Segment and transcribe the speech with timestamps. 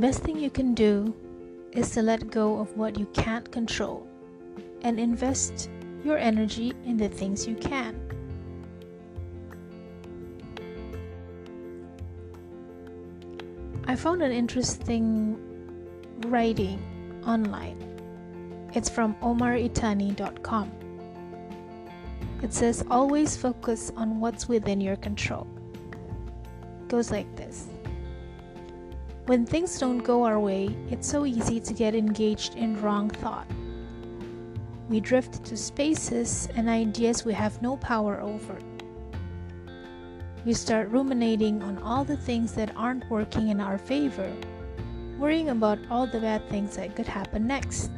[0.00, 1.14] best thing you can do
[1.72, 4.06] is to let go of what you can't control
[4.80, 5.68] and invest
[6.02, 8.00] your energy in the things you can.
[13.86, 15.36] I found an interesting
[16.28, 16.80] writing
[17.26, 17.76] online.
[18.72, 20.72] It's from omaritani.com.
[22.42, 25.46] It says always focus on what's within your control.
[25.92, 27.66] It goes like this.
[29.30, 33.46] When things don't go our way, it's so easy to get engaged in wrong thought.
[34.88, 38.58] We drift to spaces and ideas we have no power over.
[40.44, 44.32] We start ruminating on all the things that aren't working in our favor,
[45.16, 47.92] worrying about all the bad things that could happen next.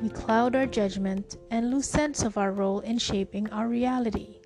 [0.00, 4.38] We cloud our judgment and lose sense of our role in shaping our reality.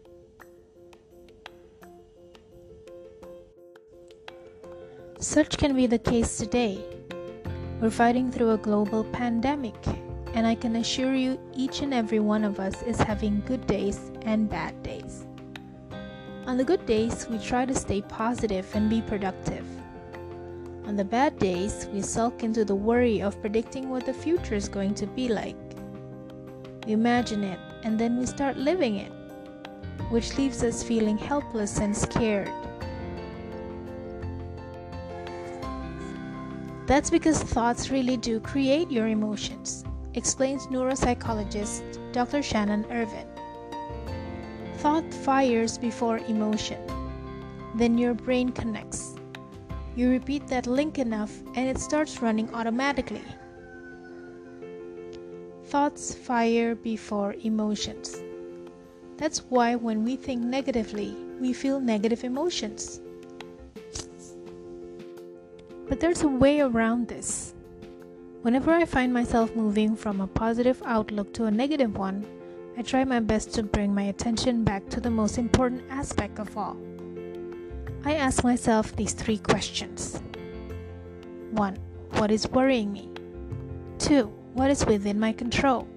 [5.19, 6.79] Such can be the case today.
[7.81, 9.75] We're fighting through a global pandemic,
[10.35, 14.11] and I can assure you each and every one of us is having good days
[14.27, 15.27] and bad days.
[16.47, 19.65] On the good days, we try to stay positive and be productive.
[20.85, 24.69] On the bad days, we sulk into the worry of predicting what the future is
[24.69, 25.57] going to be like.
[26.87, 29.13] We imagine it and then we start living it,
[30.11, 32.53] which leaves us feeling helpless and scared.
[36.87, 39.85] That's because thoughts really do create your emotions,
[40.15, 42.45] explains neuropsychologist Dr.
[42.45, 43.27] Shannon Irvine.
[44.79, 46.79] Thought fires before emotion.
[47.75, 49.17] Then your brain connects.
[49.97, 53.25] You repeat that link enough and it starts running automatically.
[55.65, 58.17] Thoughts fire before emotions.
[59.17, 63.01] That's why when we think negatively, we feel negative emotions.
[65.97, 67.55] But there's a way around this.
[68.43, 72.27] Whenever I find myself moving from a positive outlook to a negative one,
[72.77, 76.55] I try my best to bring my attention back to the most important aspect of
[76.55, 76.77] all.
[78.05, 80.21] I ask myself these three questions
[81.53, 81.79] 1.
[82.19, 83.09] What is worrying me?
[83.99, 84.25] 2.
[84.53, 85.89] What is within my control?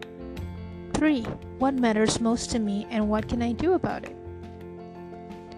[0.94, 1.23] 3.
[1.57, 4.16] What matters most to me and what can I do about it?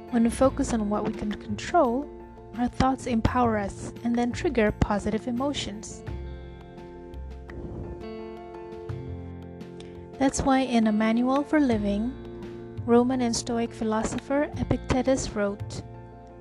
[0.10, 2.10] When we focus on what we can control,
[2.58, 6.04] our thoughts empower us and then trigger positive emotions.
[10.20, 12.14] That's why in a manual for living,
[12.86, 15.82] Roman and Stoic philosopher Epictetus wrote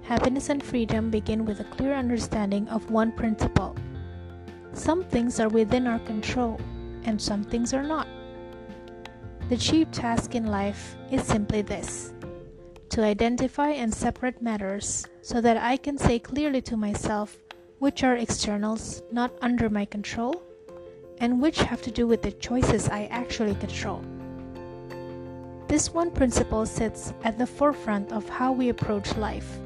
[0.03, 3.77] Happiness and freedom begin with a clear understanding of one principle.
[4.73, 6.61] Some things are within our control,
[7.05, 8.09] and some things are not.
[9.49, 12.13] The chief task in life is simply this
[12.91, 17.39] to identify and separate matters so that I can say clearly to myself
[17.79, 20.43] which are externals not under my control
[21.19, 24.03] and which have to do with the choices I actually control.
[25.69, 29.59] This one principle sits at the forefront of how we approach life.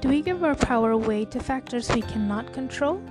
[0.00, 3.02] Do we give our power away to factors we cannot control?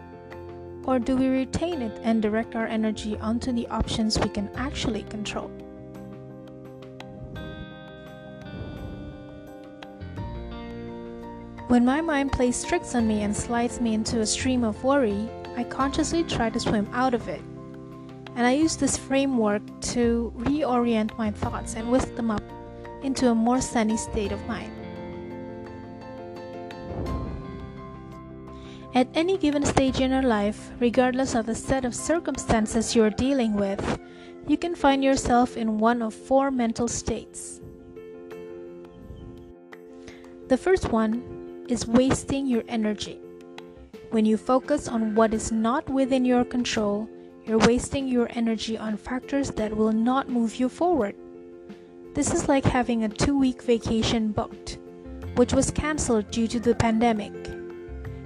[0.85, 5.03] Or do we retain it and direct our energy onto the options we can actually
[5.03, 5.51] control?
[11.73, 15.27] When my mind plays tricks on me and slides me into a stream of worry,
[15.57, 17.41] I consciously try to swim out of it.
[18.35, 19.63] And I use this framework
[19.93, 22.43] to reorient my thoughts and whisk them up
[23.01, 24.71] into a more sunny state of mind.
[28.93, 33.55] At any given stage in your life, regardless of the set of circumstances you're dealing
[33.55, 33.99] with,
[34.47, 37.61] you can find yourself in one of four mental states.
[40.49, 43.19] The first one is wasting your energy.
[44.11, 47.09] When you focus on what is not within your control,
[47.45, 51.15] you're wasting your energy on factors that will not move you forward.
[52.13, 54.77] This is like having a two week vacation booked,
[55.35, 57.33] which was cancelled due to the pandemic.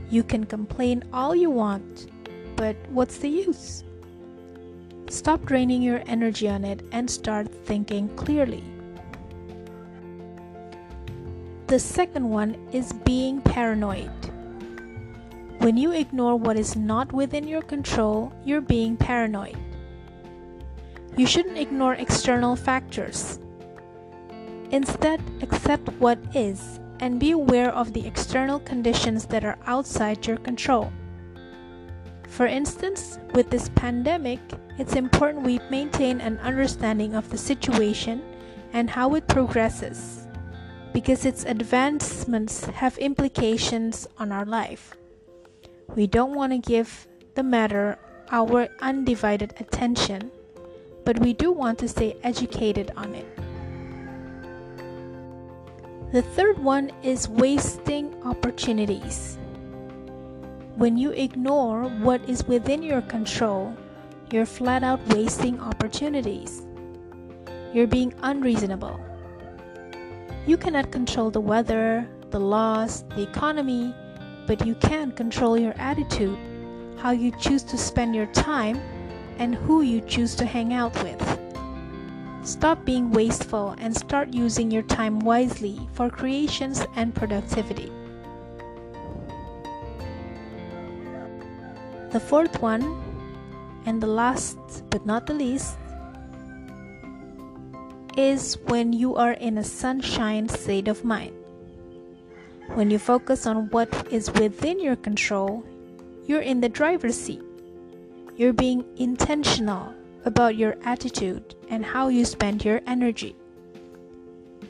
[0.09, 2.07] You can complain all you want,
[2.55, 3.83] but what's the use?
[5.09, 8.63] Stop draining your energy on it and start thinking clearly.
[11.67, 14.09] The second one is being paranoid.
[15.57, 19.57] When you ignore what is not within your control, you're being paranoid.
[21.17, 23.39] You shouldn't ignore external factors.
[24.71, 30.37] Instead, accept what is and be aware of the external conditions that are outside your
[30.37, 30.89] control.
[32.29, 34.39] For instance, with this pandemic,
[34.77, 38.21] it's important we maintain an understanding of the situation
[38.71, 40.26] and how it progresses
[40.97, 44.97] because its advancements have implications on our life.
[45.95, 47.99] We don't want to give the matter
[48.31, 50.31] our undivided attention,
[51.05, 53.29] but we do want to stay educated on it.
[56.13, 59.37] The third one is wasting opportunities.
[60.77, 63.71] When you ignore what is within your control,
[64.31, 66.65] you're flat out wasting opportunities.
[67.71, 68.99] You're being unreasonable.
[70.47, 73.93] You cannot control the weather, the laws, the economy,
[74.47, 76.39] but you can control your attitude,
[76.97, 78.79] how you choose to spend your time,
[79.39, 81.21] and who you choose to hang out with.
[82.43, 87.91] Stop being wasteful and start using your time wisely for creations and productivity.
[92.11, 93.03] The fourth one,
[93.85, 94.57] and the last
[94.89, 95.77] but not the least,
[98.17, 101.33] is when you are in a sunshine state of mind.
[102.73, 105.63] When you focus on what is within your control,
[106.25, 107.43] you're in the driver's seat.
[108.35, 109.93] You're being intentional
[110.25, 113.35] about your attitude and how you spend your energy.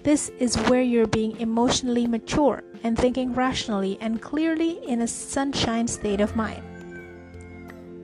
[0.04, 5.88] This is where you're being emotionally mature and thinking rationally and clearly in a sunshine
[5.88, 6.64] state of mind.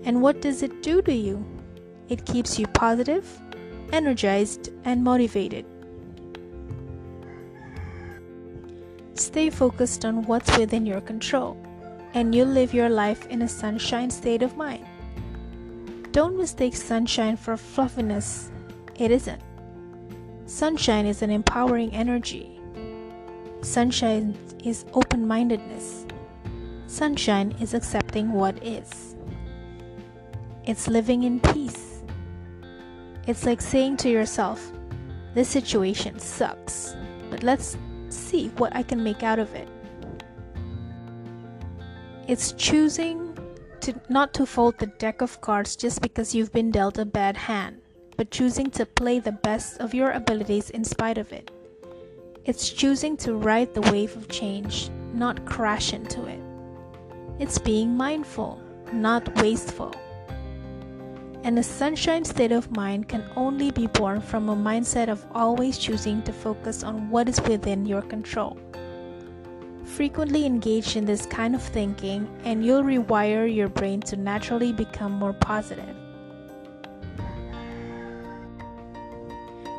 [0.05, 1.45] And what does it do to you?
[2.07, 3.25] It keeps you positive,
[3.93, 5.65] energized, and motivated.
[9.13, 11.55] Stay focused on what's within your control,
[12.15, 14.85] and you'll live your life in a sunshine state of mind.
[16.11, 18.51] Don't mistake sunshine for fluffiness,
[18.95, 19.41] it isn't.
[20.47, 22.59] Sunshine is an empowering energy.
[23.61, 26.05] Sunshine is open mindedness.
[26.87, 29.15] Sunshine is accepting what is.
[30.65, 31.82] It's living in peace.
[33.25, 34.71] It's like saying to yourself,
[35.33, 36.95] this situation sucks,
[37.29, 37.77] but let's
[38.09, 39.67] see what I can make out of it.
[42.27, 43.37] It's choosing
[43.81, 47.37] to not to fold the deck of cards just because you've been dealt a bad
[47.37, 47.81] hand,
[48.17, 51.49] but choosing to play the best of your abilities in spite of it.
[52.45, 56.41] It's choosing to ride the wave of change, not crash into it.
[57.39, 58.61] It's being mindful,
[58.91, 59.93] not wasteful.
[61.43, 65.77] And a sunshine state of mind can only be born from a mindset of always
[65.77, 68.57] choosing to focus on what is within your control.
[69.83, 75.11] Frequently engage in this kind of thinking, and you'll rewire your brain to naturally become
[75.11, 75.95] more positive.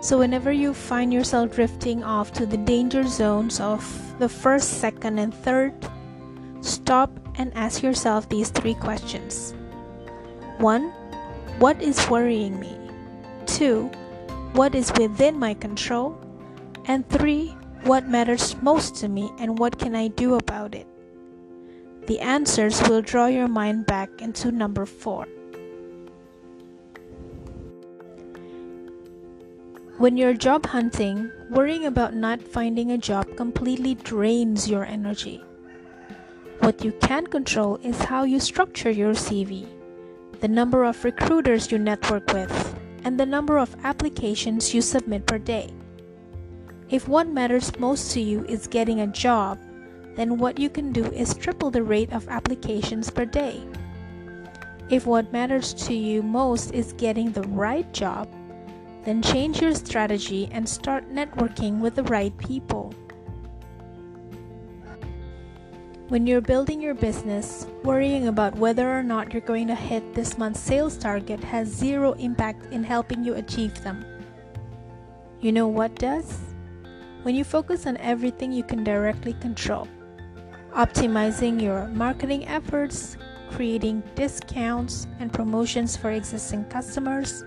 [0.02, 3.80] So, whenever you find yourself drifting off to the danger zones of
[4.18, 5.72] the first, second, and third,
[6.60, 9.54] stop and ask yourself these three questions.
[10.58, 10.92] 1
[11.58, 12.76] what is worrying me?
[13.46, 13.86] 2.
[14.54, 16.18] What is within my control?
[16.86, 17.54] And 3.
[17.84, 20.86] What matters most to me and what can I do about it?
[22.06, 25.26] The answers will draw your mind back into number 4.
[29.98, 35.42] When you're job hunting, worrying about not finding a job completely drains your energy.
[36.60, 39.68] What you can control is how you structure your CV
[40.40, 45.38] the number of recruiters you network with, and the number of applications you submit per
[45.38, 45.70] day.
[46.90, 49.58] If what matters most to you is getting a job,
[50.16, 53.62] then what you can do is triple the rate of applications per day.
[54.90, 58.28] If what matters to you most is getting the right job,
[59.04, 62.94] then change your strategy and start networking with the right people.
[66.08, 70.36] When you're building your business, worrying about whether or not you're going to hit this
[70.36, 74.04] month's sales target has zero impact in helping you achieve them.
[75.40, 76.40] You know what does?
[77.22, 79.88] When you focus on everything you can directly control,
[80.72, 83.16] optimizing your marketing efforts,
[83.50, 87.46] creating discounts and promotions for existing customers,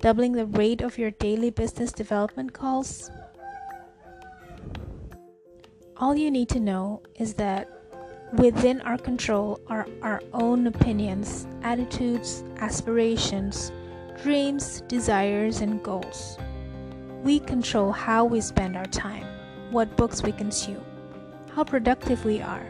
[0.00, 3.10] doubling the rate of your daily business development calls.
[5.98, 7.68] All you need to know is that
[8.38, 13.70] Within our control are our own opinions, attitudes, aspirations,
[14.22, 16.38] dreams, desires, and goals.
[17.22, 19.26] We control how we spend our time,
[19.70, 20.82] what books we consume,
[21.54, 22.66] how productive we are,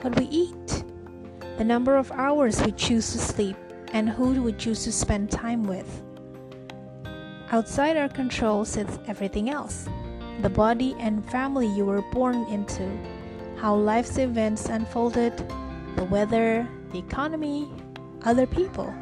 [0.00, 0.84] what we eat,
[1.56, 3.56] the number of hours we choose to sleep,
[3.92, 6.02] and who we choose to spend time with.
[7.52, 9.88] Outside our control sits everything else
[10.42, 12.98] the body and family you were born into
[13.60, 15.36] how life's events unfolded,
[15.96, 17.68] the weather, the economy,
[18.22, 18.92] other people.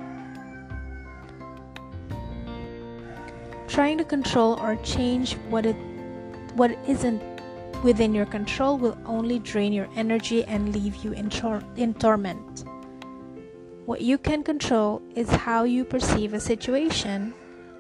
[3.69, 5.77] Trying to control or change what it
[6.55, 7.23] what isn't
[7.85, 12.65] within your control will only drain your energy and leave you in, tor- in torment.
[13.87, 17.33] What you can control is how you perceive a situation,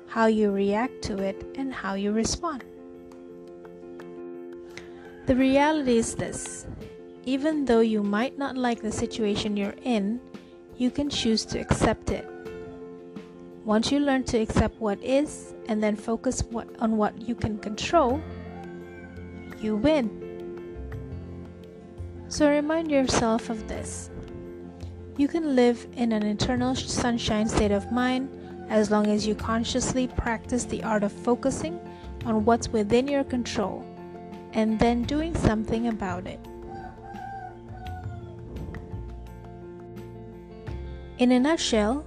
[0.06, 2.62] how you react to it, and how you respond.
[5.28, 6.64] The reality is this
[7.26, 10.22] even though you might not like the situation you're in,
[10.78, 12.26] you can choose to accept it.
[13.66, 17.58] Once you learn to accept what is and then focus what, on what you can
[17.58, 18.22] control,
[19.60, 20.08] you win.
[22.28, 24.08] So remind yourself of this.
[25.18, 28.30] You can live in an eternal sunshine state of mind
[28.70, 31.78] as long as you consciously practice the art of focusing
[32.24, 33.84] on what's within your control
[34.52, 36.40] and then doing something about it.
[41.18, 42.04] In a nutshell,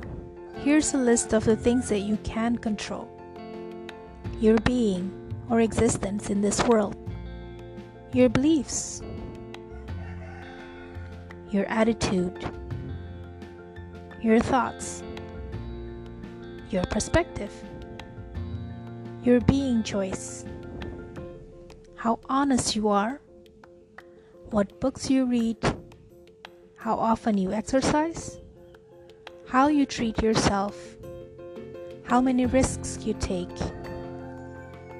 [0.64, 3.10] here's a list of the things that you can control.
[4.40, 5.12] Your being
[5.50, 6.96] or existence in this world,
[8.14, 9.02] your beliefs,
[11.52, 12.50] your attitude,
[14.22, 15.04] your thoughts,
[16.70, 17.52] your perspective,
[19.24, 20.46] your being choice,
[22.02, 23.22] how honest you are,
[24.50, 25.56] what books you read,
[26.76, 28.40] how often you exercise.
[29.48, 30.76] How you treat yourself,
[32.04, 33.56] how many risks you take,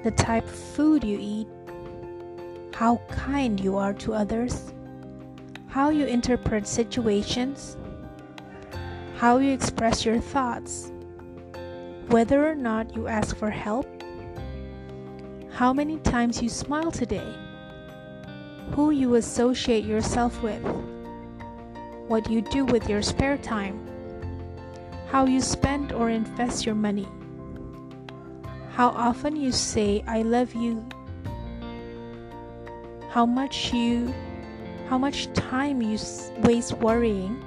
[0.04, 1.48] the type of food you eat,
[2.72, 4.72] how kind you are to others,
[5.66, 7.76] how you interpret situations,
[9.16, 10.92] how you express your thoughts,
[12.10, 14.01] whether or not you ask for help,
[15.62, 17.32] how many times you smile today,
[18.72, 20.60] who you associate yourself with,
[22.08, 23.78] what you do with your spare time
[25.08, 27.06] how you spend or invest your money,
[28.72, 30.84] how often you say, I love you,
[33.10, 34.12] how much you
[34.88, 35.96] how much time you
[36.40, 37.40] waste worrying,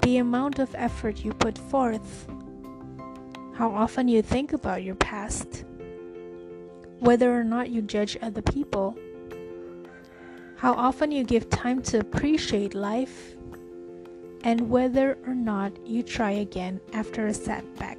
[0.00, 2.26] the amount of effort you put forth,
[3.52, 5.66] how often you think about your past,
[7.00, 8.96] whether or not you judge other people,
[10.56, 13.34] how often you give time to appreciate life
[14.44, 17.98] and whether or not you try again after a setback.